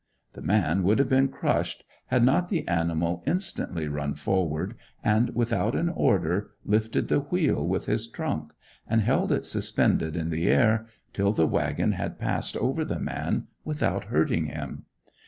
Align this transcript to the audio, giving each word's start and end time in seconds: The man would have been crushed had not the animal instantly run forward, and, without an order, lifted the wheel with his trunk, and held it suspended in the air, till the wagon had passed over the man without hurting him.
The 0.33 0.41
man 0.41 0.81
would 0.81 0.97
have 0.97 1.09
been 1.09 1.27
crushed 1.27 1.83
had 2.07 2.23
not 2.23 2.49
the 2.49 2.67
animal 2.67 3.21
instantly 3.27 3.87
run 3.87 4.15
forward, 4.15 4.73
and, 5.03 5.29
without 5.35 5.75
an 5.75 5.89
order, 5.89 6.49
lifted 6.65 7.07
the 7.07 7.19
wheel 7.19 7.67
with 7.67 7.85
his 7.85 8.07
trunk, 8.07 8.51
and 8.87 9.01
held 9.01 9.31
it 9.31 9.45
suspended 9.45 10.15
in 10.17 10.31
the 10.31 10.47
air, 10.47 10.87
till 11.13 11.33
the 11.33 11.45
wagon 11.45 11.91
had 11.91 12.17
passed 12.17 12.57
over 12.57 12.83
the 12.83 12.97
man 12.99 13.45
without 13.63 14.05
hurting 14.05 14.47
him. 14.47 14.85